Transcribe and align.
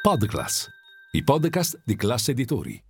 Podclass, 0.00 0.68
i 1.10 1.24
podcast 1.24 1.80
di 1.84 1.96
classe 1.96 2.30
editori. 2.30 2.80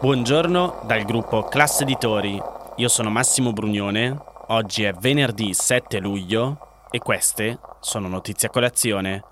Buongiorno 0.00 0.82
dal 0.86 1.02
gruppo 1.02 1.42
Classe 1.42 1.82
Editori. 1.82 2.40
Io 2.76 2.88
sono 2.88 3.10
Massimo 3.10 3.52
Brugnone. 3.52 4.16
Oggi 4.48 4.84
è 4.84 4.92
venerdì 4.92 5.52
7 5.52 5.98
luglio 5.98 6.86
e 6.88 7.00
queste 7.00 7.58
sono 7.80 8.06
notizie 8.06 8.46
a 8.46 8.52
colazione, 8.52 9.24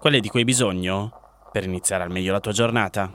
quelle 0.00 0.20
di 0.20 0.30
cui 0.30 0.40
hai 0.40 0.46
bisogno 0.46 1.46
per 1.52 1.64
iniziare 1.64 2.04
al 2.04 2.10
meglio 2.10 2.32
la 2.32 2.40
tua 2.40 2.52
giornata. 2.52 3.10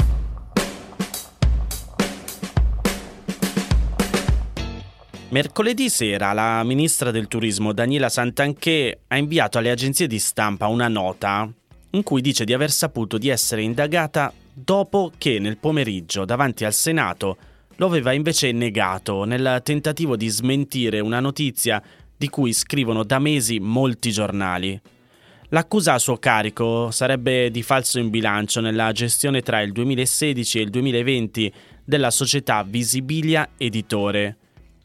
Mercoledì 5.32 5.90
sera 5.90 6.34
la 6.34 6.64
ministra 6.64 7.12
del 7.12 7.28
turismo 7.28 7.72
Daniela 7.72 8.10
Santanché 8.10 9.02
ha 9.06 9.16
inviato 9.16 9.60
alle 9.60 9.70
agenzie 9.70 10.08
di 10.08 10.18
stampa 10.18 10.66
una 10.66 10.88
nota 10.88 11.48
in 11.92 12.02
cui 12.02 12.22
dice 12.22 12.46
di 12.46 12.54
aver 12.54 12.72
saputo 12.72 13.20
di 13.20 13.30
essere 13.30 13.62
indagata 13.62 14.34
dopo 14.52 15.12
che 15.20 15.38
nel 15.38 15.58
pomeriggio 15.58 16.26
davanti 16.26 16.66
al 16.66 16.74
Senato 16.74 17.38
lo 17.76 17.86
aveva 17.86 18.12
invece 18.12 18.52
negato 18.52 19.24
nel 19.24 19.62
tentativo 19.64 20.16
di 20.16 20.28
smentire 20.30 21.00
una 21.00 21.20
notizia 21.20 21.80
di 22.18 22.28
cui 22.28 22.52
scrivono 22.52 23.04
da 23.04 23.20
mesi 23.20 23.60
molti 23.60 24.12
giornali. 24.12 24.82
L'accusa 25.50 25.94
a 25.94 26.00
suo 26.00 26.18
carico 26.18 26.90
sarebbe 26.90 27.52
di 27.52 27.62
falso 27.62 28.00
in 28.00 28.10
bilancio 28.10 28.62
nella 28.62 28.92
gestione 28.94 29.44
tra 29.44 29.62
il 29.62 29.74
2016 29.74 30.58
e 30.58 30.62
il 30.64 30.70
2020 30.72 31.54
della 31.86 32.10
società 32.10 32.64
Visibilia 32.64 33.50
Editore. 33.58 34.38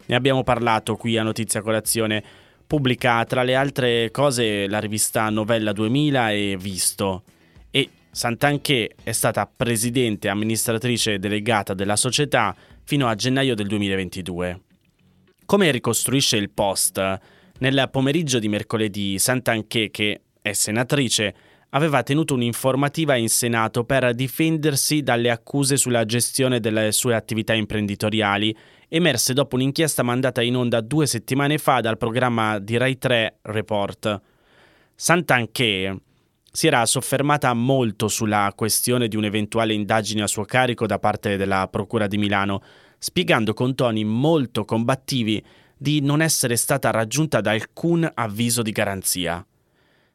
Ne 0.06 0.14
abbiamo 0.14 0.42
parlato 0.42 0.96
qui 0.96 1.16
a 1.16 1.22
Notizia 1.22 1.62
Colazione. 1.62 2.22
Pubblica 2.66 3.24
tra 3.24 3.42
le 3.42 3.54
altre 3.54 4.10
cose 4.10 4.66
la 4.66 4.78
rivista 4.78 5.30
Novella 5.30 5.72
2000 5.72 6.30
e 6.30 6.56
Visto. 6.58 7.22
E 7.70 7.88
Santanché 8.10 8.94
è 9.02 9.12
stata 9.12 9.46
presidente 9.46 10.26
e 10.26 10.30
amministratrice 10.30 11.18
delegata 11.18 11.72
della 11.72 11.96
società 11.96 12.54
fino 12.84 13.08
a 13.08 13.14
gennaio 13.14 13.54
del 13.54 13.66
2022. 13.66 14.60
Come 15.46 15.70
ricostruisce 15.70 16.36
il 16.36 16.50
Post, 16.50 17.18
nel 17.58 17.88
pomeriggio 17.90 18.38
di 18.38 18.48
mercoledì 18.48 19.18
Santanché, 19.18 19.90
che 19.90 20.20
è 20.42 20.52
senatrice, 20.52 21.34
aveva 21.70 22.02
tenuto 22.02 22.34
un'informativa 22.34 23.16
in 23.16 23.28
Senato 23.28 23.84
per 23.84 24.14
difendersi 24.14 25.02
dalle 25.02 25.30
accuse 25.30 25.76
sulla 25.76 26.04
gestione 26.04 26.60
delle 26.60 26.92
sue 26.92 27.14
attività 27.14 27.52
imprenditoriali, 27.52 28.56
emerse 28.88 29.32
dopo 29.32 29.56
un'inchiesta 29.56 30.02
mandata 30.02 30.42
in 30.42 30.56
onda 30.56 30.80
due 30.80 31.06
settimane 31.06 31.58
fa 31.58 31.80
dal 31.80 31.96
programma 31.96 32.58
di 32.58 32.76
Rai 32.76 32.98
3 32.98 33.38
Report. 33.42 34.20
Santanché 34.94 35.98
si 36.50 36.66
era 36.68 36.86
soffermata 36.86 37.52
molto 37.52 38.06
sulla 38.06 38.52
questione 38.54 39.08
di 39.08 39.16
un'eventuale 39.16 39.74
indagine 39.74 40.22
a 40.22 40.28
suo 40.28 40.44
carico 40.44 40.86
da 40.86 40.98
parte 40.98 41.36
della 41.36 41.66
Procura 41.68 42.06
di 42.06 42.16
Milano, 42.16 42.62
spiegando 42.98 43.54
con 43.54 43.74
toni 43.74 44.04
molto 44.04 44.64
combattivi 44.64 45.44
di 45.76 46.00
non 46.00 46.22
essere 46.22 46.56
stata 46.56 46.90
raggiunta 46.90 47.40
da 47.40 47.50
alcun 47.50 48.08
avviso 48.14 48.62
di 48.62 48.70
garanzia. 48.70 49.44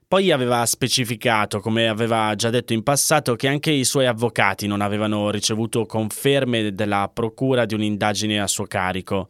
Poi 0.10 0.32
aveva 0.32 0.66
specificato, 0.66 1.60
come 1.60 1.88
aveva 1.88 2.34
già 2.34 2.50
detto 2.50 2.74
in 2.74 2.82
passato, 2.82 3.36
che 3.36 3.48
anche 3.48 3.70
i 3.70 3.86
suoi 3.86 4.08
avvocati 4.08 4.66
non 4.66 4.82
avevano 4.82 5.30
ricevuto 5.30 5.86
conferme 5.86 6.74
della 6.74 7.12
procura 7.14 7.66
di 7.66 7.76
un'indagine 7.76 8.42
a 8.42 8.48
suo 8.48 8.66
carico. 8.66 9.30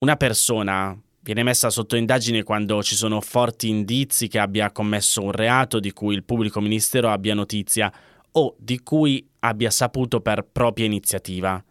Una 0.00 0.16
persona, 0.16 0.94
Viene 1.28 1.42
messa 1.42 1.68
sotto 1.68 1.94
indagine 1.94 2.42
quando 2.42 2.82
ci 2.82 2.94
sono 2.94 3.20
forti 3.20 3.68
indizi 3.68 4.28
che 4.28 4.38
abbia 4.38 4.72
commesso 4.72 5.22
un 5.22 5.32
reato 5.32 5.78
di 5.78 5.92
cui 5.92 6.14
il 6.14 6.24
pubblico 6.24 6.58
ministero 6.58 7.10
abbia 7.10 7.34
notizia 7.34 7.92
o 8.32 8.56
di 8.58 8.80
cui 8.82 9.28
abbia 9.40 9.70
saputo 9.70 10.22
per 10.22 10.46
propria 10.50 10.86
iniziativa. 10.86 11.62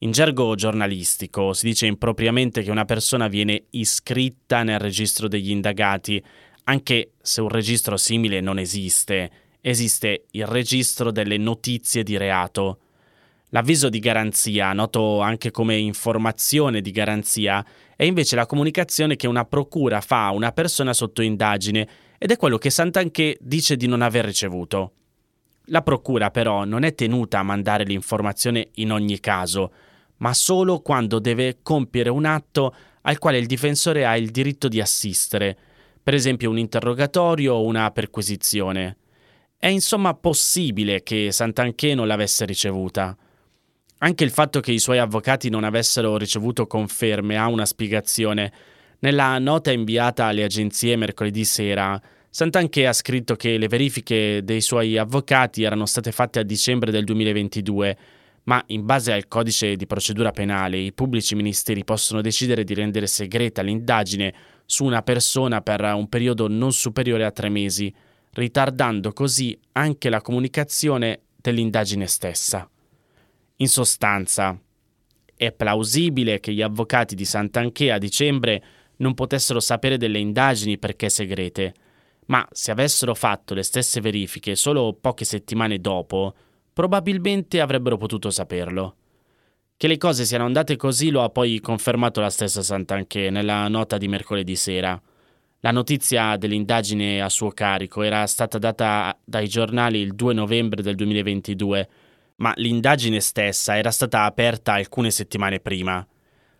In 0.00 0.10
gergo 0.10 0.54
giornalistico 0.54 1.54
si 1.54 1.64
dice 1.64 1.86
impropriamente 1.86 2.62
che 2.62 2.70
una 2.70 2.84
persona 2.84 3.26
viene 3.28 3.64
iscritta 3.70 4.62
nel 4.64 4.78
registro 4.78 5.28
degli 5.28 5.50
indagati, 5.50 6.22
anche 6.70 7.14
se 7.20 7.40
un 7.40 7.48
registro 7.48 7.96
simile 7.96 8.40
non 8.40 8.58
esiste. 8.58 9.30
Esiste 9.60 10.26
il 10.30 10.46
registro 10.46 11.10
delle 11.10 11.36
notizie 11.36 12.04
di 12.04 12.16
reato. 12.16 12.78
L'avviso 13.48 13.88
di 13.88 13.98
garanzia, 13.98 14.72
noto 14.72 15.18
anche 15.20 15.50
come 15.50 15.76
informazione 15.76 16.80
di 16.80 16.92
garanzia, 16.92 17.64
è 17.96 18.04
invece 18.04 18.36
la 18.36 18.46
comunicazione 18.46 19.16
che 19.16 19.26
una 19.26 19.44
procura 19.44 20.00
fa 20.00 20.26
a 20.26 20.30
una 20.30 20.52
persona 20.52 20.92
sotto 20.92 21.22
indagine 21.22 21.88
ed 22.16 22.30
è 22.30 22.36
quello 22.36 22.56
che 22.56 22.70
Santanché 22.70 23.36
dice 23.40 23.76
di 23.76 23.88
non 23.88 24.00
aver 24.00 24.24
ricevuto. 24.24 24.92
La 25.66 25.82
procura 25.82 26.30
però 26.30 26.64
non 26.64 26.84
è 26.84 26.94
tenuta 26.94 27.40
a 27.40 27.42
mandare 27.42 27.82
l'informazione 27.82 28.68
in 28.74 28.92
ogni 28.92 29.18
caso, 29.18 29.72
ma 30.18 30.32
solo 30.32 30.80
quando 30.80 31.18
deve 31.18 31.58
compiere 31.62 32.10
un 32.10 32.26
atto 32.26 32.74
al 33.02 33.18
quale 33.18 33.38
il 33.38 33.46
difensore 33.46 34.06
ha 34.06 34.16
il 34.16 34.30
diritto 34.30 34.68
di 34.68 34.80
assistere, 34.80 35.56
per 36.02 36.14
esempio 36.14 36.50
un 36.50 36.58
interrogatorio 36.58 37.54
o 37.54 37.64
una 37.64 37.90
perquisizione. 37.90 38.96
È 39.58 39.66
insomma 39.66 40.14
possibile 40.14 41.02
che 41.02 41.32
Santanché 41.32 41.94
non 41.94 42.06
l'avesse 42.06 42.44
ricevuta. 42.46 43.16
Anche 43.98 44.24
il 44.24 44.30
fatto 44.30 44.60
che 44.60 44.72
i 44.72 44.78
suoi 44.78 44.98
avvocati 44.98 45.50
non 45.50 45.64
avessero 45.64 46.16
ricevuto 46.16 46.66
conferme 46.66 47.36
ha 47.36 47.46
una 47.48 47.66
spiegazione. 47.66 48.52
Nella 49.00 49.38
nota 49.38 49.70
inviata 49.70 50.24
alle 50.24 50.44
agenzie 50.44 50.96
mercoledì 50.96 51.44
sera, 51.44 52.00
Santanché 52.30 52.86
ha 52.86 52.92
scritto 52.92 53.34
che 53.34 53.58
le 53.58 53.68
verifiche 53.68 54.42
dei 54.44 54.60
suoi 54.60 54.96
avvocati 54.96 55.64
erano 55.64 55.84
state 55.84 56.12
fatte 56.12 56.38
a 56.38 56.44
dicembre 56.44 56.90
del 56.90 57.04
2022, 57.04 57.96
ma 58.44 58.62
in 58.68 58.86
base 58.86 59.12
al 59.12 59.28
codice 59.28 59.76
di 59.76 59.86
procedura 59.86 60.30
penale 60.30 60.78
i 60.78 60.92
pubblici 60.92 61.34
ministeri 61.34 61.84
possono 61.84 62.20
decidere 62.20 62.64
di 62.64 62.72
rendere 62.72 63.06
segreta 63.06 63.62
l'indagine 63.62 64.32
su 64.70 64.84
una 64.84 65.02
persona 65.02 65.62
per 65.62 65.82
un 65.82 66.08
periodo 66.08 66.46
non 66.46 66.72
superiore 66.72 67.24
a 67.24 67.32
tre 67.32 67.48
mesi, 67.48 67.92
ritardando 68.34 69.12
così 69.12 69.58
anche 69.72 70.08
la 70.08 70.20
comunicazione 70.20 71.22
dell'indagine 71.34 72.06
stessa. 72.06 72.70
In 73.56 73.66
sostanza, 73.66 74.56
è 75.34 75.50
plausibile 75.50 76.38
che 76.38 76.52
gli 76.52 76.62
avvocati 76.62 77.16
di 77.16 77.24
Sant'Anché 77.24 77.90
a 77.90 77.98
dicembre 77.98 78.62
non 78.98 79.14
potessero 79.14 79.58
sapere 79.58 79.96
delle 79.96 80.20
indagini 80.20 80.78
perché 80.78 81.08
segrete, 81.08 81.74
ma 82.26 82.46
se 82.52 82.70
avessero 82.70 83.16
fatto 83.16 83.54
le 83.54 83.64
stesse 83.64 84.00
verifiche 84.00 84.54
solo 84.54 84.92
poche 84.92 85.24
settimane 85.24 85.80
dopo, 85.80 86.32
probabilmente 86.72 87.60
avrebbero 87.60 87.96
potuto 87.96 88.30
saperlo. 88.30 88.98
Che 89.80 89.88
le 89.88 89.96
cose 89.96 90.26
siano 90.26 90.44
andate 90.44 90.76
così 90.76 91.08
lo 91.08 91.22
ha 91.22 91.30
poi 91.30 91.58
confermato 91.58 92.20
la 92.20 92.28
stessa 92.28 92.60
Sant'Anché 92.60 93.30
nella 93.30 93.66
nota 93.68 93.96
di 93.96 94.08
mercoledì 94.08 94.54
sera. 94.54 95.00
La 95.60 95.70
notizia 95.70 96.36
dell'indagine 96.36 97.22
a 97.22 97.30
suo 97.30 97.48
carico 97.48 98.02
era 98.02 98.26
stata 98.26 98.58
data 98.58 99.18
dai 99.24 99.48
giornali 99.48 100.00
il 100.00 100.14
2 100.14 100.34
novembre 100.34 100.82
del 100.82 100.96
2022 100.96 101.88
ma 102.36 102.52
l'indagine 102.56 103.20
stessa 103.20 103.78
era 103.78 103.90
stata 103.90 104.24
aperta 104.24 104.74
alcune 104.74 105.10
settimane 105.10 105.60
prima. 105.60 106.06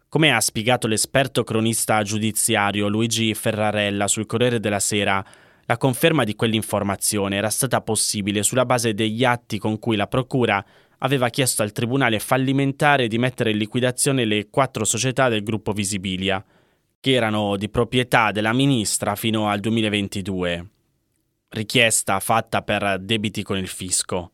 Come 0.09 0.35
ha 0.35 0.41
spiegato 0.41 0.87
l'esperto 0.87 1.45
cronista 1.45 2.03
giudiziario 2.03 2.89
Luigi 2.89 3.35
Ferrarella 3.35 4.09
sul 4.09 4.25
Corriere 4.25 4.61
della 4.61 4.81
Sera, 4.81 5.23
la 5.71 5.77
conferma 5.77 6.25
di 6.25 6.35
quell'informazione 6.35 7.37
era 7.37 7.49
stata 7.49 7.81
possibile 7.81 8.43
sulla 8.43 8.67
base 8.67 8.93
degli 8.93 9.23
atti 9.23 9.57
con 9.57 9.79
cui 9.79 9.95
la 9.95 10.09
Procura 10.09 10.65
aveva 10.99 11.29
chiesto 11.29 11.63
al 11.63 11.71
Tribunale 11.71 12.19
fallimentare 12.19 13.07
di 13.07 13.19
mettere 13.19 13.53
in 13.53 13.57
liquidazione 13.57 14.25
le 14.25 14.49
quattro 14.51 14.85
società 14.85 15.29
del 15.29 15.45
gruppo 15.45 15.71
Visibilia, 15.71 16.45
che 16.99 17.13
erano 17.13 17.57
di 17.57 17.69
proprietà 17.69 18.33
della 18.33 18.53
ministra 18.53 19.15
fino 19.15 19.49
al 19.49 19.61
2022. 19.61 20.69
Richiesta 21.51 22.19
fatta 22.19 22.63
per 22.63 22.99
debiti 22.99 23.45
con 23.45 23.57
il 23.57 23.69
fisco. 23.69 24.33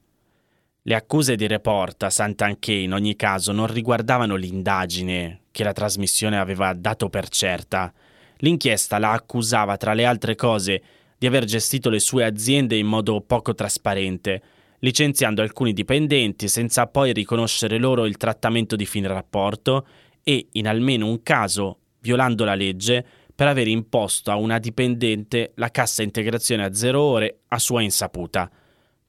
Le 0.81 0.95
accuse 0.95 1.37
di 1.37 1.47
report 1.47 2.05
a 2.05 2.09
Sant'Anché 2.09 2.73
in 2.73 2.95
ogni 2.95 3.15
caso 3.15 3.53
non 3.53 3.67
riguardavano 3.67 4.37
l'indagine 4.37 5.43
che 5.51 5.65
la 5.65 5.75
trasmissione 5.75 6.39
aveva 6.39 6.73
dato 6.73 7.11
per 7.11 7.29
certa. 7.29 7.93
L'inchiesta 8.39 8.99
la 8.99 9.13
accusava, 9.13 9.77
tra 9.77 9.93
le 9.93 10.07
altre 10.07 10.35
cose, 10.35 10.83
di 11.19 11.27
aver 11.27 11.45
gestito 11.45 11.91
le 11.91 12.01
sue 12.01 12.25
aziende 12.25 12.77
in 12.77 12.87
modo 12.87 13.21
poco 13.21 13.55
trasparente, 13.55 14.43
licenziando 14.81 15.43
alcuni 15.43 15.73
dipendenti 15.73 16.49
senza 16.49 16.87
poi 16.87 17.13
riconoscere 17.13 17.79
loro 17.79 18.07
il 18.07 18.17
trattamento 18.17 18.77
di 18.77 18.87
fine 18.87 19.09
rapporto 19.09 19.87
e, 20.23 20.49
in 20.53 20.69
almeno 20.69 21.07
un 21.07 21.23
caso, 21.23 21.79
violando 22.01 22.45
la 22.45 22.55
legge 22.55 23.05
per 23.35 23.49
aver 23.49 23.69
imposto 23.69 24.31
a 24.31 24.37
una 24.37 24.59
dipendente 24.59 25.53
la 25.57 25.71
cassa 25.71 26.03
integrazione 26.03 26.65
a 26.65 26.75
zero 26.75 27.01
ore 27.01 27.41
a 27.49 27.59
sua 27.59 27.83
insaputa, 27.83 28.51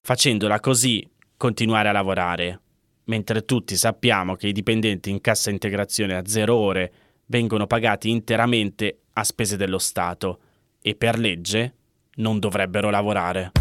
facendola 0.01 0.59
così 0.59 1.09
continuare 1.38 1.89
a 1.89 1.94
lavorare, 1.94 2.62
mentre 3.06 3.45
tutti 3.45 3.75
sappiamo 3.75 4.36
che 4.36 4.48
i 4.48 4.51
dipendenti 4.51 5.09
in 5.09 5.21
cassa 5.21 5.50
integrazione 5.50 6.15
a 6.15 6.25
zero 6.25 6.56
ore 6.56 6.92
vengono 7.27 7.68
pagati 7.68 8.09
interamente 8.09 9.04
a 9.13 9.24
spese 9.24 9.57
dello 9.57 9.80
Stato 9.80 10.39
e 10.81 10.95
per 10.95 11.18
legge 11.18 11.75
non 12.18 12.40
dovrebbero 12.40 12.90
lavorare. 12.90 13.52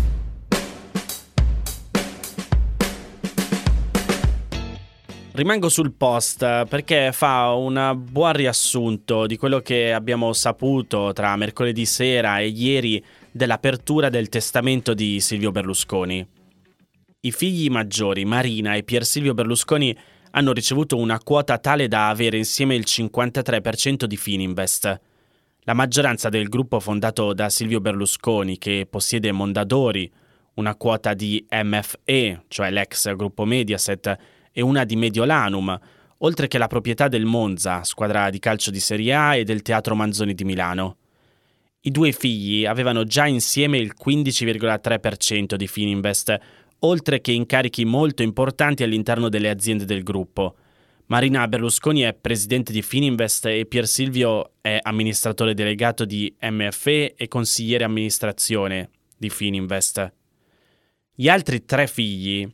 Rimango 5.36 5.68
sul 5.68 5.92
post 5.92 6.64
perché 6.64 7.10
fa 7.12 7.52
un 7.52 7.94
buon 8.10 8.32
riassunto 8.32 9.26
di 9.26 9.36
quello 9.36 9.60
che 9.60 9.92
abbiamo 9.92 10.32
saputo 10.32 11.12
tra 11.12 11.36
mercoledì 11.36 11.84
sera 11.84 12.38
e 12.38 12.46
ieri 12.46 13.04
dell'apertura 13.30 14.08
del 14.08 14.30
testamento 14.30 14.94
di 14.94 15.20
Silvio 15.20 15.50
Berlusconi. 15.50 16.26
I 17.20 17.32
figli 17.32 17.68
maggiori, 17.68 18.24
Marina 18.24 18.76
e 18.76 18.82
Pier 18.82 19.04
Silvio 19.04 19.34
Berlusconi, 19.34 19.94
hanno 20.30 20.52
ricevuto 20.52 20.96
una 20.96 21.18
quota 21.18 21.58
tale 21.58 21.86
da 21.86 22.08
avere 22.08 22.38
insieme 22.38 22.74
il 22.74 22.84
53% 22.86 24.04
di 24.04 24.16
Fininvest. 24.16 25.00
La 25.68 25.74
maggioranza 25.74 26.28
del 26.28 26.48
gruppo 26.48 26.78
fondato 26.78 27.32
da 27.32 27.48
Silvio 27.48 27.80
Berlusconi, 27.80 28.56
che 28.56 28.86
possiede 28.88 29.32
Mondadori, 29.32 30.08
una 30.54 30.76
quota 30.76 31.12
di 31.12 31.44
MFE, 31.50 32.44
cioè 32.46 32.70
l'ex 32.70 33.12
gruppo 33.16 33.44
Mediaset, 33.44 34.16
e 34.52 34.62
una 34.62 34.84
di 34.84 34.94
Mediolanum, 34.94 35.76
oltre 36.18 36.46
che 36.46 36.58
la 36.58 36.68
proprietà 36.68 37.08
del 37.08 37.24
Monza, 37.24 37.82
squadra 37.82 38.30
di 38.30 38.38
calcio 38.38 38.70
di 38.70 38.78
Serie 38.78 39.12
A 39.12 39.34
e 39.34 39.42
del 39.42 39.62
Teatro 39.62 39.96
Manzoni 39.96 40.34
di 40.34 40.44
Milano. 40.44 40.98
I 41.80 41.90
due 41.90 42.12
figli 42.12 42.64
avevano 42.64 43.02
già 43.02 43.26
insieme 43.26 43.78
il 43.78 43.92
15,3% 44.00 45.56
di 45.56 45.66
Fininvest, 45.66 46.38
oltre 46.78 47.20
che 47.20 47.32
incarichi 47.32 47.84
molto 47.84 48.22
importanti 48.22 48.84
all'interno 48.84 49.28
delle 49.28 49.50
aziende 49.50 49.84
del 49.84 50.04
gruppo. 50.04 50.54
Marina 51.08 51.46
Berlusconi 51.46 52.00
è 52.00 52.12
presidente 52.14 52.72
di 52.72 52.82
Fininvest 52.82 53.46
e 53.46 53.64
Pier 53.66 53.86
Silvio 53.86 54.54
è 54.60 54.80
amministratore 54.82 55.54
delegato 55.54 56.04
di 56.04 56.34
MFE 56.40 57.14
e 57.14 57.28
consigliere 57.28 57.84
amministrazione 57.84 58.90
di 59.16 59.30
Fininvest. 59.30 60.12
Gli 61.14 61.28
altri 61.28 61.64
tre 61.64 61.86
figli, 61.86 62.44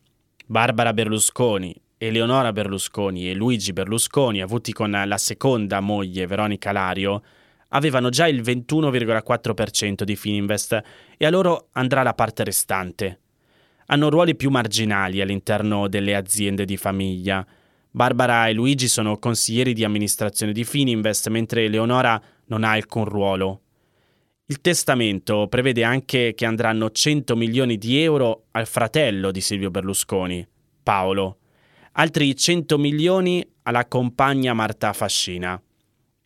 Barbara 0.45 0.93
Berlusconi, 0.93 1.75
Eleonora 1.97 2.53
Berlusconi 2.53 3.27
e 3.27 3.33
Luigi 3.33 3.73
Berlusconi, 3.73 4.39
avuti 4.39 4.71
con 4.71 4.91
la 4.91 5.17
seconda 5.17 5.79
moglie 5.79 6.27
Veronica 6.27 6.71
Lario, 6.71 7.23
avevano 7.69 8.09
già 8.09 8.27
il 8.27 8.41
21,4% 8.41 10.03
di 10.03 10.15
Fininvest 10.15 10.79
e 11.17 11.25
a 11.25 11.31
loro 11.31 11.69
andrà 11.71 12.03
la 12.03 12.13
parte 12.13 12.43
restante. 12.43 13.19
Hanno 13.87 14.11
ruoli 14.11 14.35
più 14.35 14.51
marginali 14.51 15.21
all'interno 15.21 15.87
delle 15.87 16.13
aziende 16.13 16.65
di 16.65 16.77
famiglia 16.77 17.43
Barbara 17.95 18.47
e 18.47 18.53
Luigi 18.53 18.87
sono 18.87 19.19
consiglieri 19.19 19.71
di 19.73 19.83
amministrazione 19.83 20.51
di 20.51 20.63
Fininvest, 20.63 21.27
mentre 21.27 21.65
Eleonora 21.65 22.19
non 22.45 22.63
ha 22.63 22.71
alcun 22.71 23.05
ruolo. 23.05 23.61
Il 24.45 24.61
testamento 24.61 25.47
prevede 25.47 25.83
anche 25.83 26.33
che 26.33 26.45
andranno 26.47 26.89
100 26.89 27.35
milioni 27.35 27.77
di 27.77 28.01
euro 28.01 28.45
al 28.49 28.65
fratello 28.65 29.29
di 29.29 29.41
Silvio 29.41 29.69
Berlusconi, 29.69 30.45
Paolo, 30.81 31.37
altri 31.91 32.35
100 32.35 32.79
milioni 32.79 33.47
alla 33.61 33.85
compagna 33.85 34.55
Marta 34.55 34.91
Fascina 34.91 35.61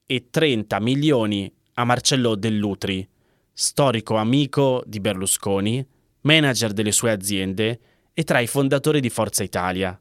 e 0.05 0.27
30 0.29 0.79
milioni 0.79 1.53
a 1.73 1.83
Marcello 1.83 2.35
Dell'Utri, 2.35 3.05
storico 3.51 4.15
amico 4.15 4.83
di 4.85 5.01
Berlusconi, 5.01 5.85
manager 6.21 6.71
delle 6.71 6.93
sue 6.93 7.11
aziende 7.11 7.79
e 8.13 8.23
tra 8.23 8.39
i 8.39 8.47
fondatori 8.47 9.01
di 9.01 9.09
Forza 9.09 9.43
Italia 9.43 9.99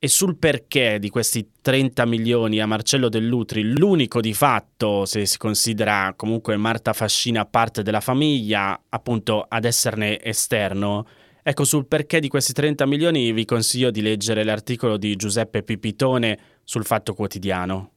e 0.00 0.06
sul 0.06 0.36
perché 0.36 0.98
di 1.00 1.08
questi 1.10 1.54
30 1.60 2.06
milioni 2.06 2.60
a 2.60 2.66
Marcello 2.66 3.08
Dell'Utri, 3.08 3.64
l'unico 3.64 4.20
di 4.20 4.32
fatto, 4.32 5.04
se 5.04 5.26
si 5.26 5.38
considera 5.38 6.14
comunque 6.16 6.56
Marta 6.56 6.92
Fascina 6.92 7.44
parte 7.44 7.82
della 7.82 8.00
famiglia, 8.00 8.80
appunto 8.88 9.44
ad 9.48 9.64
esserne 9.64 10.22
esterno, 10.22 11.04
ecco 11.42 11.64
sul 11.64 11.86
perché 11.86 12.20
di 12.20 12.28
questi 12.28 12.52
30 12.52 12.86
milioni 12.86 13.32
vi 13.32 13.44
consiglio 13.44 13.90
di 13.90 14.00
leggere 14.00 14.44
l'articolo 14.44 14.96
di 14.98 15.16
Giuseppe 15.16 15.64
Pipitone 15.64 16.38
sul 16.62 16.84
Fatto 16.84 17.12
Quotidiano. 17.12 17.90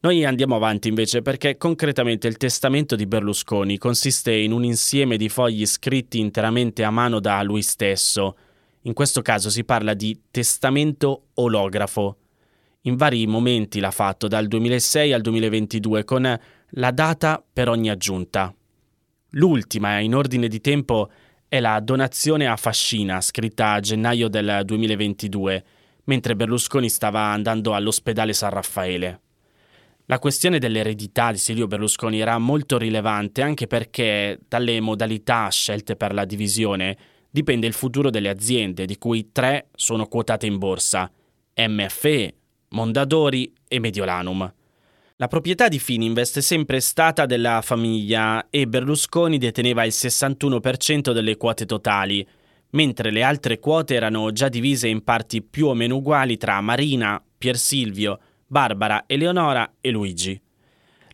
Noi 0.00 0.24
andiamo 0.24 0.56
avanti 0.56 0.88
invece 0.88 1.22
perché 1.22 1.56
concretamente 1.56 2.26
il 2.26 2.36
testamento 2.36 2.96
di 2.96 3.06
Berlusconi 3.06 3.78
consiste 3.78 4.34
in 4.34 4.50
un 4.50 4.64
insieme 4.64 5.16
di 5.16 5.28
fogli 5.28 5.64
scritti 5.64 6.18
interamente 6.18 6.82
a 6.82 6.90
mano 6.90 7.20
da 7.20 7.40
lui 7.42 7.62
stesso, 7.62 8.36
in 8.86 8.92
questo 8.92 9.22
caso 9.22 9.50
si 9.50 9.64
parla 9.64 9.94
di 9.94 10.24
testamento 10.30 11.28
olografo. 11.34 12.18
In 12.82 12.96
vari 12.96 13.26
momenti 13.26 13.80
l'ha 13.80 13.90
fatto 13.90 14.28
dal 14.28 14.46
2006 14.46 15.12
al 15.12 15.22
2022 15.22 16.04
con 16.04 16.40
la 16.68 16.90
data 16.90 17.42
per 17.50 17.68
ogni 17.68 17.88
aggiunta. 17.88 18.54
L'ultima 19.30 19.98
in 20.00 20.14
ordine 20.14 20.48
di 20.48 20.60
tempo 20.60 21.10
è 21.48 21.60
la 21.60 21.80
donazione 21.80 22.46
a 22.46 22.56
Fascina, 22.56 23.20
scritta 23.20 23.72
a 23.72 23.80
gennaio 23.80 24.28
del 24.28 24.62
2022, 24.64 25.64
mentre 26.04 26.36
Berlusconi 26.36 26.90
stava 26.90 27.20
andando 27.20 27.74
all'ospedale 27.74 28.34
San 28.34 28.50
Raffaele. 28.50 29.20
La 30.06 30.18
questione 30.18 30.58
dell'eredità 30.58 31.32
di 31.32 31.38
Silvio 31.38 31.66
Berlusconi 31.66 32.20
era 32.20 32.36
molto 32.36 32.76
rilevante 32.76 33.40
anche 33.40 33.66
perché 33.66 34.38
dalle 34.46 34.78
modalità 34.80 35.48
scelte 35.48 35.96
per 35.96 36.12
la 36.12 36.26
divisione 36.26 36.98
dipende 37.34 37.66
il 37.66 37.72
futuro 37.72 38.10
delle 38.10 38.28
aziende, 38.28 38.86
di 38.86 38.96
cui 38.96 39.32
tre 39.32 39.66
sono 39.74 40.06
quotate 40.06 40.46
in 40.46 40.56
borsa, 40.56 41.10
MFE, 41.56 42.34
Mondadori 42.68 43.52
e 43.66 43.80
Mediolanum. 43.80 44.54
La 45.16 45.26
proprietà 45.26 45.66
di 45.66 45.80
Fininvest 45.80 46.38
è 46.38 46.40
sempre 46.40 46.78
stata 46.78 47.26
della 47.26 47.60
famiglia 47.60 48.46
e 48.50 48.68
Berlusconi 48.68 49.38
deteneva 49.38 49.82
il 49.82 49.90
61% 49.92 51.10
delle 51.10 51.36
quote 51.36 51.66
totali, 51.66 52.24
mentre 52.70 53.10
le 53.10 53.24
altre 53.24 53.58
quote 53.58 53.96
erano 53.96 54.30
già 54.30 54.48
divise 54.48 54.86
in 54.86 55.02
parti 55.02 55.42
più 55.42 55.66
o 55.66 55.74
meno 55.74 55.96
uguali 55.96 56.36
tra 56.36 56.60
Marina, 56.60 57.20
Pier 57.36 57.58
Silvio, 57.58 58.20
Barbara, 58.46 59.02
Eleonora 59.08 59.74
e 59.80 59.90
Luigi. 59.90 60.40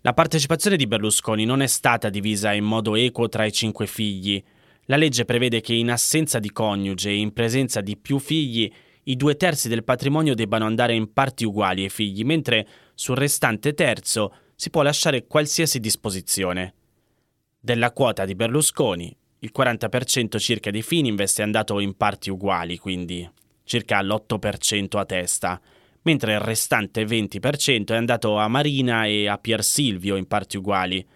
La 0.03 0.13
partecipazione 0.13 0.77
di 0.77 0.87
Berlusconi 0.87 1.47
non 1.47 1.63
è 1.63 1.67
stata 1.67 2.11
divisa 2.11 2.53
in 2.53 2.65
modo 2.65 2.95
equo 2.95 3.31
tra 3.31 3.47
i 3.47 3.53
cinque 3.53 3.87
figli, 3.87 4.43
la 4.91 4.97
legge 4.97 5.25
prevede 5.25 5.61
che 5.61 5.73
in 5.73 5.89
assenza 5.89 6.41
di 6.41 6.51
coniuge 6.51 7.11
e 7.11 7.17
in 7.17 7.33
presenza 7.33 7.81
di 7.81 7.97
più 7.97 8.19
figli, 8.19 8.71
i 9.05 9.15
due 9.15 9.37
terzi 9.37 9.69
del 9.69 9.85
patrimonio 9.85 10.35
debbano 10.35 10.67
andare 10.67 10.95
in 10.95 11.13
parti 11.13 11.45
uguali 11.45 11.85
ai 11.85 11.91
figli, 11.91 12.25
mentre 12.25 12.67
sul 12.95 13.17
restante 13.17 13.73
terzo 13.73 14.35
si 14.57 14.69
può 14.69 14.83
lasciare 14.83 15.29
qualsiasi 15.29 15.79
disposizione. 15.79 16.75
Della 17.61 17.93
quota 17.93 18.25
di 18.25 18.35
Berlusconi, 18.35 19.17
il 19.39 19.53
40% 19.57 20.39
circa 20.39 20.73
di 20.73 20.83
Fininvest 20.83 21.39
è 21.39 21.45
andato 21.45 21.79
in 21.79 21.97
parti 21.97 22.29
uguali, 22.31 22.77
quindi 22.77 23.29
circa 23.63 24.03
l'8% 24.03 24.99
a 24.99 25.05
testa, 25.05 25.61
mentre 26.03 26.33
il 26.33 26.41
restante 26.41 27.05
20% 27.05 27.93
è 27.93 27.97
andato 27.97 28.39
a 28.39 28.49
Marina 28.49 29.07
e 29.07 29.29
a 29.29 29.39
Pier 29.39 29.63
Silvio 29.63 30.17
in 30.17 30.27
parti 30.27 30.57
uguali, 30.57 31.07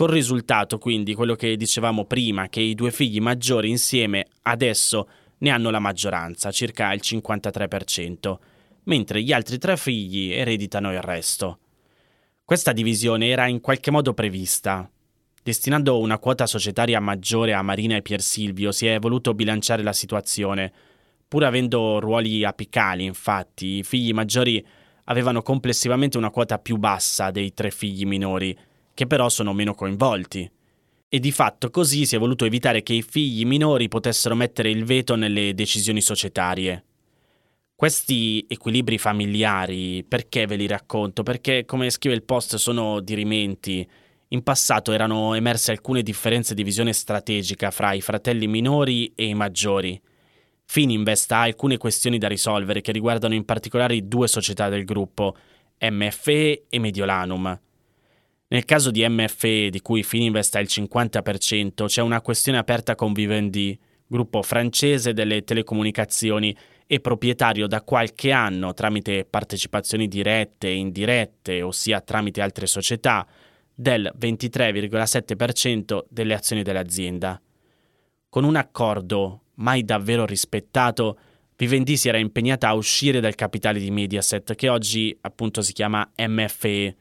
Col 0.00 0.08
risultato, 0.08 0.78
quindi, 0.78 1.12
quello 1.12 1.34
che 1.34 1.58
dicevamo 1.58 2.06
prima, 2.06 2.48
che 2.48 2.60
i 2.60 2.74
due 2.74 2.90
figli 2.90 3.20
maggiori 3.20 3.68
insieme 3.68 4.28
adesso 4.44 5.06
ne 5.40 5.50
hanno 5.50 5.68
la 5.68 5.78
maggioranza, 5.78 6.50
circa 6.50 6.90
il 6.94 7.02
53%, 7.04 8.38
mentre 8.84 9.20
gli 9.20 9.30
altri 9.30 9.58
tre 9.58 9.76
figli 9.76 10.32
ereditano 10.32 10.90
il 10.90 11.02
resto. 11.02 11.58
Questa 12.42 12.72
divisione 12.72 13.28
era 13.28 13.46
in 13.46 13.60
qualche 13.60 13.90
modo 13.90 14.14
prevista. 14.14 14.90
Destinando 15.42 15.98
una 15.98 16.18
quota 16.18 16.46
societaria 16.46 16.98
maggiore 16.98 17.52
a 17.52 17.60
Marina 17.60 17.96
e 17.96 18.00
Pier 18.00 18.22
Silvio 18.22 18.72
si 18.72 18.86
è 18.86 18.98
voluto 18.98 19.34
bilanciare 19.34 19.82
la 19.82 19.92
situazione. 19.92 20.72
Pur 21.28 21.44
avendo 21.44 22.00
ruoli 22.00 22.42
apicali, 22.42 23.04
infatti, 23.04 23.66
i 23.66 23.82
figli 23.82 24.14
maggiori 24.14 24.66
avevano 25.04 25.42
complessivamente 25.42 26.16
una 26.16 26.30
quota 26.30 26.58
più 26.58 26.78
bassa 26.78 27.30
dei 27.30 27.52
tre 27.52 27.70
figli 27.70 28.06
minori, 28.06 28.56
che 28.94 29.06
però 29.06 29.28
sono 29.28 29.52
meno 29.52 29.74
coinvolti. 29.74 30.50
E 31.08 31.18
di 31.18 31.32
fatto 31.32 31.70
così 31.70 32.06
si 32.06 32.14
è 32.16 32.18
voluto 32.18 32.44
evitare 32.44 32.82
che 32.82 32.92
i 32.92 33.02
figli 33.02 33.44
minori 33.44 33.88
potessero 33.88 34.34
mettere 34.34 34.70
il 34.70 34.84
veto 34.84 35.16
nelle 35.16 35.54
decisioni 35.54 36.00
societarie. 36.00 36.84
Questi 37.74 38.44
equilibri 38.46 38.98
familiari, 38.98 40.04
perché 40.04 40.46
ve 40.46 40.56
li 40.56 40.66
racconto? 40.66 41.22
Perché, 41.22 41.64
come 41.64 41.90
scrive 41.90 42.14
il 42.14 42.22
post, 42.22 42.56
sono 42.56 43.00
dirimenti. 43.00 43.88
In 44.28 44.42
passato 44.42 44.92
erano 44.92 45.34
emerse 45.34 45.72
alcune 45.72 46.02
differenze 46.02 46.54
di 46.54 46.62
visione 46.62 46.92
strategica 46.92 47.70
fra 47.70 47.92
i 47.92 48.00
fratelli 48.00 48.46
minori 48.46 49.10
e 49.14 49.24
i 49.24 49.34
maggiori. 49.34 50.00
Fininvest 50.66 51.32
ha 51.32 51.40
alcune 51.40 51.78
questioni 51.78 52.18
da 52.18 52.28
risolvere 52.28 52.80
che 52.82 52.92
riguardano 52.92 53.34
in 53.34 53.44
particolare 53.44 54.06
due 54.06 54.28
società 54.28 54.68
del 54.68 54.84
gruppo, 54.84 55.34
MFE 55.80 56.66
e 56.68 56.78
Mediolanum. 56.78 57.58
Nel 58.52 58.64
caso 58.64 58.90
di 58.90 59.06
MFE, 59.08 59.70
di 59.70 59.80
cui 59.80 60.02
Fininvest 60.02 60.56
ha 60.56 60.58
il 60.58 60.66
50%, 60.68 61.86
c'è 61.86 62.02
una 62.02 62.20
questione 62.20 62.58
aperta 62.58 62.96
con 62.96 63.12
Vivendi, 63.12 63.78
gruppo 64.08 64.42
francese 64.42 65.12
delle 65.12 65.44
telecomunicazioni 65.44 66.56
e 66.84 66.98
proprietario 66.98 67.68
da 67.68 67.82
qualche 67.82 68.32
anno 68.32 68.74
tramite 68.74 69.24
partecipazioni 69.24 70.08
dirette 70.08 70.66
e 70.66 70.74
indirette, 70.74 71.62
ossia 71.62 72.00
tramite 72.00 72.40
altre 72.40 72.66
società, 72.66 73.24
del 73.72 74.12
23,7% 74.18 76.06
delle 76.08 76.34
azioni 76.34 76.64
dell'azienda. 76.64 77.40
Con 78.28 78.42
un 78.42 78.56
accordo 78.56 79.42
mai 79.54 79.84
davvero 79.84 80.26
rispettato, 80.26 81.18
Vivendi 81.54 81.96
si 81.96 82.08
era 82.08 82.18
impegnata 82.18 82.66
a 82.66 82.74
uscire 82.74 83.20
dal 83.20 83.36
capitale 83.36 83.78
di 83.78 83.92
Mediaset, 83.92 84.56
che 84.56 84.68
oggi 84.68 85.16
appunto 85.20 85.62
si 85.62 85.72
chiama 85.72 86.10
MFE. 86.16 86.96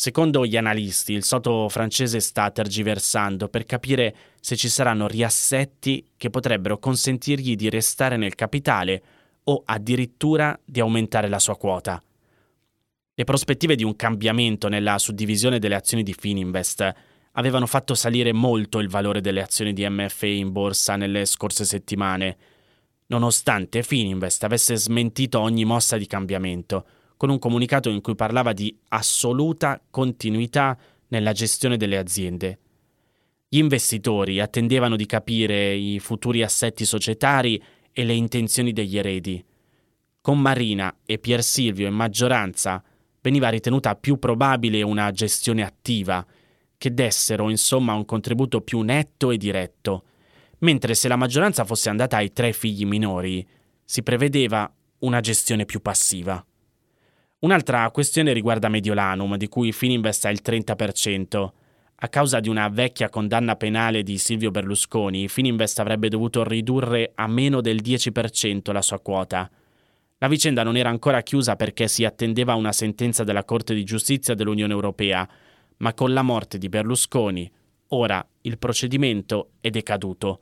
Secondo 0.00 0.46
gli 0.46 0.56
analisti, 0.56 1.12
il 1.12 1.24
soto 1.24 1.68
francese 1.68 2.20
sta 2.20 2.52
tergiversando 2.52 3.48
per 3.48 3.64
capire 3.64 4.14
se 4.40 4.54
ci 4.54 4.68
saranno 4.68 5.08
riassetti 5.08 6.12
che 6.16 6.30
potrebbero 6.30 6.78
consentirgli 6.78 7.56
di 7.56 7.68
restare 7.68 8.16
nel 8.16 8.36
capitale 8.36 9.02
o 9.42 9.60
addirittura 9.64 10.56
di 10.64 10.78
aumentare 10.78 11.26
la 11.26 11.40
sua 11.40 11.56
quota. 11.56 12.00
Le 13.12 13.24
prospettive 13.24 13.74
di 13.74 13.82
un 13.82 13.96
cambiamento 13.96 14.68
nella 14.68 14.98
suddivisione 14.98 15.58
delle 15.58 15.74
azioni 15.74 16.04
di 16.04 16.14
Fininvest 16.16 16.94
avevano 17.32 17.66
fatto 17.66 17.96
salire 17.96 18.32
molto 18.32 18.78
il 18.78 18.88
valore 18.88 19.20
delle 19.20 19.42
azioni 19.42 19.72
di 19.72 19.84
MFA 19.84 20.26
in 20.26 20.52
borsa 20.52 20.94
nelle 20.94 21.24
scorse 21.24 21.64
settimane, 21.64 22.36
nonostante 23.06 23.82
Fininvest 23.82 24.44
avesse 24.44 24.76
smentito 24.76 25.40
ogni 25.40 25.64
mossa 25.64 25.96
di 25.96 26.06
cambiamento, 26.06 26.86
con 27.18 27.28
un 27.28 27.38
comunicato 27.38 27.90
in 27.90 28.00
cui 28.00 28.14
parlava 28.14 28.54
di 28.54 28.74
assoluta 28.90 29.82
continuità 29.90 30.78
nella 31.08 31.32
gestione 31.32 31.76
delle 31.76 31.98
aziende. 31.98 32.58
Gli 33.48 33.58
investitori 33.58 34.40
attendevano 34.40 34.94
di 34.94 35.04
capire 35.04 35.74
i 35.74 35.98
futuri 35.98 36.42
assetti 36.42 36.84
societari 36.84 37.60
e 37.92 38.04
le 38.04 38.14
intenzioni 38.14 38.72
degli 38.72 38.96
eredi. 38.96 39.44
Con 40.20 40.40
Marina 40.40 40.94
e 41.04 41.18
Pier 41.18 41.42
Silvio 41.42 41.88
in 41.88 41.94
maggioranza 41.94 42.82
veniva 43.20 43.48
ritenuta 43.48 43.96
più 43.96 44.18
probabile 44.18 44.82
una 44.82 45.10
gestione 45.10 45.64
attiva, 45.64 46.24
che 46.76 46.94
dessero 46.94 47.50
insomma 47.50 47.94
un 47.94 48.04
contributo 48.04 48.60
più 48.60 48.80
netto 48.82 49.32
e 49.32 49.38
diretto, 49.38 50.04
mentre 50.58 50.94
se 50.94 51.08
la 51.08 51.16
maggioranza 51.16 51.64
fosse 51.64 51.88
andata 51.88 52.18
ai 52.18 52.32
tre 52.32 52.52
figli 52.52 52.86
minori, 52.86 53.44
si 53.84 54.04
prevedeva 54.04 54.72
una 54.98 55.18
gestione 55.20 55.64
più 55.64 55.80
passiva. 55.80 56.44
Un'altra 57.40 57.88
questione 57.92 58.32
riguarda 58.32 58.68
Mediolanum, 58.68 59.36
di 59.36 59.46
cui 59.46 59.70
Fininvest 59.70 60.24
ha 60.24 60.30
il 60.30 60.40
30%. 60.44 61.48
A 62.00 62.08
causa 62.08 62.40
di 62.40 62.48
una 62.48 62.68
vecchia 62.68 63.08
condanna 63.08 63.54
penale 63.54 64.02
di 64.02 64.18
Silvio 64.18 64.50
Berlusconi, 64.50 65.28
Fininvest 65.28 65.78
avrebbe 65.78 66.08
dovuto 66.08 66.42
ridurre 66.42 67.12
a 67.14 67.28
meno 67.28 67.60
del 67.60 67.80
10% 67.80 68.72
la 68.72 68.82
sua 68.82 68.98
quota. 68.98 69.48
La 70.18 70.26
vicenda 70.26 70.64
non 70.64 70.76
era 70.76 70.88
ancora 70.88 71.22
chiusa 71.22 71.54
perché 71.54 71.86
si 71.86 72.04
attendeva 72.04 72.54
una 72.54 72.72
sentenza 72.72 73.22
della 73.22 73.44
Corte 73.44 73.72
di 73.72 73.84
giustizia 73.84 74.34
dell'Unione 74.34 74.72
Europea, 74.72 75.28
ma 75.76 75.94
con 75.94 76.12
la 76.12 76.22
morte 76.22 76.58
di 76.58 76.68
Berlusconi, 76.68 77.48
ora 77.90 78.26
il 78.42 78.58
procedimento 78.58 79.50
è 79.60 79.70
decaduto 79.70 80.40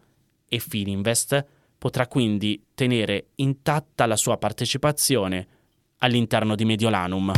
e 0.48 0.58
Fininvest 0.60 1.44
potrà 1.76 2.06
quindi 2.06 2.68
tenere 2.74 3.32
intatta 3.34 4.06
la 4.06 4.16
sua 4.16 4.38
partecipazione 4.38 5.48
all'interno 5.98 6.54
di 6.54 6.64
Mediolanum. 6.64 7.32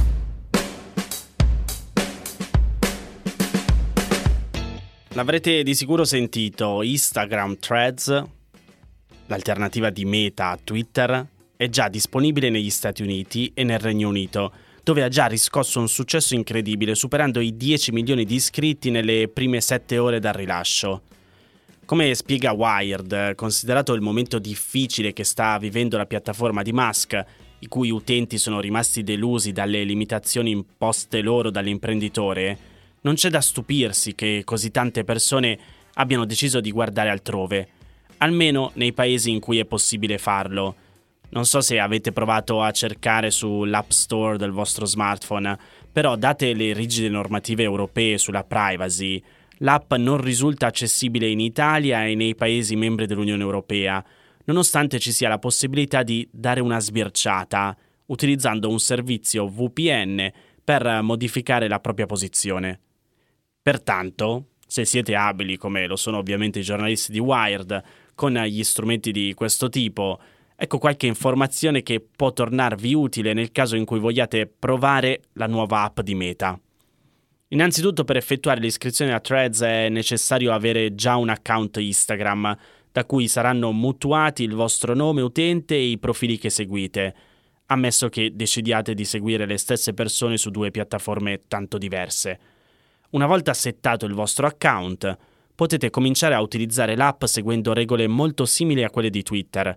L'avrete 5.10 5.62
di 5.62 5.74
sicuro 5.74 6.04
sentito, 6.04 6.82
Instagram 6.82 7.58
Threads, 7.58 8.24
l'alternativa 9.26 9.90
di 9.90 10.04
Meta 10.04 10.50
a 10.50 10.58
Twitter, 10.62 11.26
è 11.56 11.68
già 11.68 11.88
disponibile 11.88 12.50
negli 12.50 12.70
Stati 12.70 13.02
Uniti 13.02 13.50
e 13.52 13.64
nel 13.64 13.80
Regno 13.80 14.08
Unito, 14.08 14.52
dove 14.84 15.02
ha 15.02 15.08
già 15.08 15.26
riscosso 15.26 15.80
un 15.80 15.88
successo 15.88 16.34
incredibile, 16.34 16.94
superando 16.94 17.40
i 17.40 17.56
10 17.56 17.92
milioni 17.92 18.24
di 18.24 18.36
iscritti 18.36 18.90
nelle 18.90 19.28
prime 19.28 19.60
7 19.60 19.98
ore 19.98 20.20
dal 20.20 20.34
rilascio. 20.34 21.02
Come 21.84 22.14
spiega 22.14 22.52
Wired, 22.52 23.34
considerato 23.34 23.94
il 23.94 24.02
momento 24.02 24.38
difficile 24.38 25.12
che 25.12 25.24
sta 25.24 25.58
vivendo 25.58 25.96
la 25.96 26.06
piattaforma 26.06 26.62
di 26.62 26.72
Musk, 26.72 27.24
i 27.60 27.68
cui 27.68 27.90
utenti 27.90 28.38
sono 28.38 28.60
rimasti 28.60 29.02
delusi 29.02 29.52
dalle 29.52 29.84
limitazioni 29.84 30.50
imposte 30.50 31.20
loro 31.20 31.50
dall'imprenditore, 31.50 32.58
non 33.00 33.14
c'è 33.14 33.30
da 33.30 33.40
stupirsi 33.40 34.14
che 34.14 34.42
così 34.44 34.70
tante 34.70 35.04
persone 35.04 35.58
abbiano 35.94 36.24
deciso 36.24 36.60
di 36.60 36.70
guardare 36.70 37.10
altrove, 37.10 37.68
almeno 38.18 38.70
nei 38.74 38.92
paesi 38.92 39.30
in 39.30 39.40
cui 39.40 39.58
è 39.58 39.64
possibile 39.64 40.18
farlo. 40.18 40.74
Non 41.30 41.44
so 41.44 41.60
se 41.60 41.78
avete 41.78 42.12
provato 42.12 42.62
a 42.62 42.70
cercare 42.70 43.30
sull'App 43.30 43.90
Store 43.90 44.38
del 44.38 44.50
vostro 44.50 44.86
smartphone, 44.86 45.58
però 45.92 46.16
date 46.16 46.54
le 46.54 46.72
rigide 46.72 47.08
normative 47.08 47.64
europee 47.64 48.18
sulla 48.18 48.44
privacy, 48.44 49.22
l'app 49.58 49.92
non 49.94 50.20
risulta 50.20 50.66
accessibile 50.66 51.28
in 51.28 51.40
Italia 51.40 52.06
e 52.06 52.14
nei 52.14 52.34
Paesi 52.34 52.76
membri 52.76 53.06
dell'Unione 53.06 53.42
Europea, 53.42 54.04
nonostante 54.48 54.98
ci 54.98 55.12
sia 55.12 55.28
la 55.28 55.38
possibilità 55.38 56.02
di 56.02 56.28
dare 56.32 56.60
una 56.60 56.80
sbirciata 56.80 57.76
utilizzando 58.06 58.68
un 58.68 58.80
servizio 58.80 59.46
VPN 59.46 60.30
per 60.64 61.00
modificare 61.02 61.68
la 61.68 61.78
propria 61.78 62.06
posizione. 62.06 62.80
Pertanto, 63.62 64.48
se 64.66 64.84
siete 64.84 65.14
abili, 65.14 65.56
come 65.56 65.86
lo 65.86 65.96
sono 65.96 66.18
ovviamente 66.18 66.58
i 66.58 66.62
giornalisti 66.62 67.12
di 67.12 67.18
Wired, 67.18 67.82
con 68.14 68.34
gli 68.34 68.64
strumenti 68.64 69.12
di 69.12 69.32
questo 69.34 69.68
tipo, 69.68 70.18
Ecco 70.60 70.78
qualche 70.78 71.06
informazione 71.06 71.84
che 71.84 72.00
può 72.00 72.32
tornarvi 72.32 72.92
utile 72.92 73.32
nel 73.32 73.52
caso 73.52 73.76
in 73.76 73.84
cui 73.84 74.00
vogliate 74.00 74.48
provare 74.48 75.20
la 75.34 75.46
nuova 75.46 75.82
app 75.82 76.00
di 76.00 76.16
Meta. 76.16 76.58
Innanzitutto 77.50 78.02
per 78.02 78.16
effettuare 78.16 78.58
l'iscrizione 78.58 79.14
a 79.14 79.20
Threads 79.20 79.60
è 79.60 79.88
necessario 79.88 80.52
avere 80.52 80.96
già 80.96 81.14
un 81.14 81.28
account 81.28 81.76
Instagram, 81.76 82.58
da 82.92 83.04
cui 83.04 83.28
saranno 83.28 83.72
mutuati 83.72 84.42
il 84.42 84.54
vostro 84.54 84.94
nome 84.94 85.20
utente 85.22 85.74
e 85.74 85.90
i 85.90 85.98
profili 85.98 86.38
che 86.38 86.50
seguite, 86.50 87.14
ammesso 87.66 88.08
che 88.08 88.34
decidiate 88.34 88.94
di 88.94 89.04
seguire 89.04 89.46
le 89.46 89.58
stesse 89.58 89.94
persone 89.94 90.36
su 90.36 90.50
due 90.50 90.70
piattaforme 90.70 91.42
tanto 91.48 91.78
diverse. 91.78 92.38
Una 93.10 93.26
volta 93.26 93.54
settato 93.54 94.06
il 94.06 94.14
vostro 94.14 94.46
account, 94.46 95.16
potete 95.54 95.90
cominciare 95.90 96.34
a 96.34 96.40
utilizzare 96.40 96.96
l'app 96.96 97.24
seguendo 97.24 97.72
regole 97.72 98.06
molto 98.06 98.44
simili 98.44 98.84
a 98.84 98.90
quelle 98.90 99.10
di 99.10 99.22
Twitter 99.22 99.76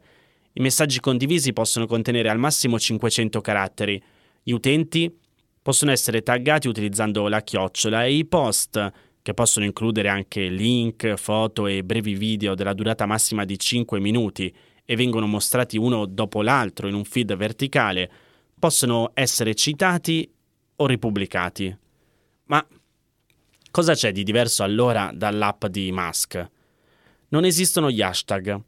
i 0.54 0.62
messaggi 0.62 1.00
condivisi 1.00 1.54
possono 1.54 1.86
contenere 1.86 2.28
al 2.30 2.38
massimo 2.38 2.78
500 2.78 3.40
caratteri. 3.40 4.02
Gli 4.44 4.52
utenti 4.52 5.14
possono 5.62 5.92
essere 5.92 6.24
taggati 6.24 6.68
utilizzando 6.68 7.30
la 7.30 7.42
chiocciola 7.42 8.04
e 8.04 8.14
i 8.14 8.26
post, 8.26 8.92
che 9.22 9.34
possono 9.34 9.66
includere 9.66 10.10
anche 10.10 10.48
link, 10.48 11.16
foto 11.16 11.68
e 11.68 11.84
brevi 11.84 12.16
video 12.16 12.56
della 12.56 12.74
durata 12.74 13.06
massima 13.06 13.46
di 13.46 13.58
5 13.58 14.00
minuti 14.00 14.54
e 14.84 14.96
vengono 14.96 15.28
mostrati 15.28 15.78
uno 15.78 16.06
dopo 16.06 16.42
l'altro 16.42 16.88
in 16.88 16.96
un 16.96 17.04
feed 17.04 17.36
verticale, 17.36 18.12
possono 18.58 19.12
essere 19.14 19.56
citati 19.56 20.30
o 20.76 20.86
ripubblicati. 20.86 21.76
Ma 22.46 22.66
cosa 23.70 23.94
c'è 23.94 24.12
di 24.12 24.24
diverso 24.24 24.64
allora 24.64 25.12
dall'app 25.14 25.66
di 25.68 25.92
Musk? 25.92 26.50
Non 27.30 27.46
esistono 27.46 27.90
gli 27.90 28.02
hashtag 28.02 28.62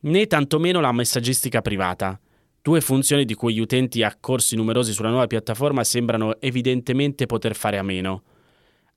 né 0.00 0.26
tantomeno 0.26 0.80
la 0.80 0.92
messaggistica 0.92 1.60
privata. 1.60 2.18
Due 2.60 2.80
funzioni 2.80 3.24
di 3.24 3.34
cui 3.34 3.54
gli 3.54 3.60
utenti 3.60 4.02
accorsi 4.02 4.56
numerosi 4.56 4.92
sulla 4.92 5.08
nuova 5.10 5.26
piattaforma 5.26 5.84
sembrano 5.84 6.40
evidentemente 6.40 7.26
poter 7.26 7.54
fare 7.54 7.78
a 7.78 7.82
meno. 7.82 8.22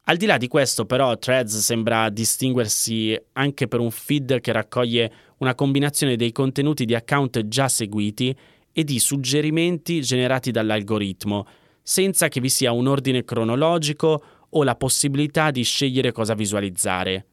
Al 0.06 0.18
di 0.18 0.26
là 0.26 0.38
di 0.38 0.48
questo, 0.48 0.86
però, 0.86 1.16
Threads 1.18 1.60
sembra 1.60 2.10
distinguersi 2.10 3.16
anche 3.34 3.68
per 3.68 3.80
un 3.80 3.92
feed 3.92 4.42
che 4.42 4.52
raccoglie 4.52 5.12
una 5.38 5.54
combinazione 5.54 6.16
dei 6.16 6.32
contenuti 6.32 6.86
di 6.86 6.96
account 6.96 7.48
già 7.48 7.68
seguiti 7.68 8.36
e 8.72 8.84
di 8.84 9.00
suggerimenti 9.00 10.02
generati 10.02 10.50
dall'algoritmo, 10.50 11.46
senza 11.84 12.30
che 12.30 12.40
vi 12.40 12.50
sia 12.50 12.72
un 12.72 12.88
ordine 12.88 13.24
cronologico 13.24 14.24
o 14.50 14.64
la 14.64 14.76
possibilità 14.76 15.52
di 15.52 15.64
scegliere 15.64 16.12
cosa 16.12 16.34
visualizzare. 16.34 17.26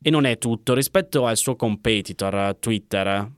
E 0.00 0.10
non 0.10 0.24
è 0.24 0.38
tutto, 0.38 0.74
rispetto 0.74 1.26
al 1.26 1.36
suo 1.36 1.54
competitor 1.54 2.56
Twitter, 2.58 3.30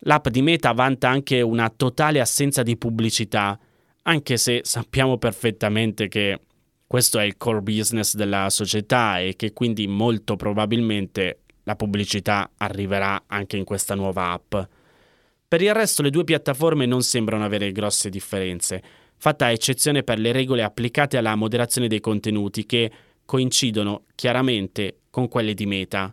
l'app 0.00 0.28
di 0.28 0.42
Meta 0.42 0.72
vanta 0.72 1.08
anche 1.08 1.40
una 1.40 1.70
totale 1.74 2.20
assenza 2.20 2.62
di 2.62 2.76
pubblicità, 2.76 3.58
anche 4.02 4.36
se 4.36 4.60
sappiamo 4.62 5.16
perfettamente 5.18 6.08
che 6.08 6.40
questo 6.90 7.20
è 7.20 7.24
il 7.24 7.36
core 7.36 7.60
business 7.60 8.16
della 8.16 8.50
società 8.50 9.20
e 9.20 9.36
che 9.36 9.52
quindi 9.52 9.86
molto 9.86 10.34
probabilmente 10.34 11.42
la 11.62 11.76
pubblicità 11.76 12.50
arriverà 12.56 13.26
anche 13.28 13.56
in 13.56 13.62
questa 13.62 13.94
nuova 13.94 14.32
app. 14.32 14.56
Per 15.46 15.62
il 15.62 15.72
resto 15.72 16.02
le 16.02 16.10
due 16.10 16.24
piattaforme 16.24 16.86
non 16.86 17.04
sembrano 17.04 17.44
avere 17.44 17.70
grosse 17.70 18.10
differenze, 18.10 18.82
fatta 19.16 19.52
eccezione 19.52 20.02
per 20.02 20.18
le 20.18 20.32
regole 20.32 20.64
applicate 20.64 21.16
alla 21.16 21.36
moderazione 21.36 21.86
dei 21.86 22.00
contenuti 22.00 22.66
che 22.66 22.90
coincidono 23.24 24.06
chiaramente 24.16 25.02
con 25.10 25.28
quelle 25.28 25.54
di 25.54 25.66
Meta. 25.66 26.12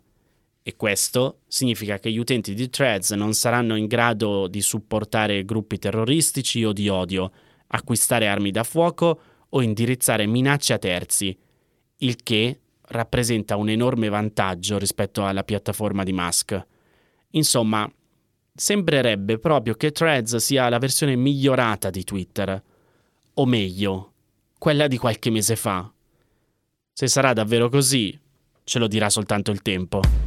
E 0.62 0.76
questo 0.76 1.40
significa 1.48 1.98
che 1.98 2.12
gli 2.12 2.20
utenti 2.20 2.54
di 2.54 2.70
Threads 2.70 3.14
non 3.14 3.34
saranno 3.34 3.76
in 3.78 3.88
grado 3.88 4.48
di 4.48 4.62
supportare 4.62 5.44
gruppi 5.44 5.80
terroristici 5.80 6.64
o 6.64 6.72
di 6.72 6.88
odio, 6.88 7.32
acquistare 7.66 8.28
armi 8.28 8.52
da 8.52 8.64
fuoco 8.64 9.20
o 9.50 9.62
indirizzare 9.62 10.26
minacce 10.26 10.74
a 10.74 10.78
terzi, 10.78 11.38
il 11.98 12.22
che 12.24 12.60
rappresenta 12.90 13.56
un 13.56 13.70
enorme 13.70 14.10
vantaggio 14.10 14.78
rispetto 14.78 15.26
alla 15.26 15.44
piattaforma 15.44 16.04
di 16.04 16.14
Musk. 16.14 16.66
Insomma, 17.32 17.90
sembrerebbe 18.54 19.38
proprio 19.40 19.76
che 19.76 19.92
Threads 19.92 20.38
sia 20.38 20.70
la 20.70 20.80
versione 20.80 21.16
migliorata 21.16 21.90
di 21.90 22.04
Twitter, 22.04 22.62
o 23.34 23.46
meglio, 23.46 24.14
quella 24.58 24.88
di 24.88 24.98
qualche 24.98 25.30
mese 25.30 25.56
fa. 25.56 25.92
Se 26.94 27.08
sarà 27.08 27.34
davvero 27.34 27.70
così, 27.70 28.18
ce 28.64 28.80
lo 28.80 28.88
dirà 28.88 29.10
soltanto 29.10 29.52
il 29.52 29.62
tempo. 29.62 30.27